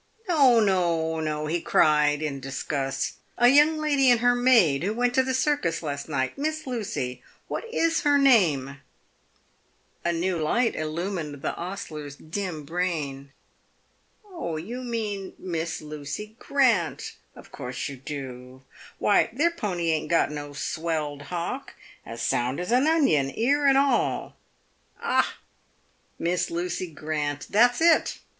"JSTo, 0.29 1.23
no," 1.23 1.45
he 1.45 1.61
cried, 1.61 2.23
in 2.23 2.39
disgust;" 2.39 3.17
a 3.37 3.49
young 3.49 3.77
lady 3.77 4.09
and 4.09 4.19
her 4.21 4.33
maid 4.33 4.81
who 4.81 4.93
went 4.95 5.13
to 5.13 5.21
the 5.21 5.35
circus 5.35 5.83
last 5.83 6.09
night; 6.09 6.39
Miss 6.39 6.65
Lucy 6.65 7.21
what 7.47 7.71
is 7.71 8.01
her 8.01 8.17
name?" 8.17 8.77
A 10.03 10.11
new 10.11 10.39
light 10.41 10.75
illumined 10.75 11.43
the 11.43 11.55
ostler's 11.55 12.15
dim 12.15 12.63
brain." 12.63 13.31
You 14.33 14.81
mean 14.83 15.33
Miss 15.37 15.81
Lucy 15.83 16.35
Grant— 16.39 17.17
of 17.35 17.51
course 17.51 17.87
you 17.87 17.97
do. 17.97 18.63
"Why, 18.97 19.29
their 19.31 19.51
pony 19.51 19.91
ain't 19.91 20.09
got 20.09 20.31
no 20.31 20.53
swelled 20.53 21.21
hock. 21.29 21.75
As 22.07 22.23
sound 22.23 22.59
as 22.59 22.71
a 22.71 22.77
onion, 22.77 23.31
ear 23.37 23.67
and 23.67 23.77
all." 23.77 24.35
—"Ah! 24.99 25.35
Miss 26.17 26.49
Lucy 26.49 26.87
Grant— 26.89 27.45
that's 27.51 27.79
it 27.81 28.17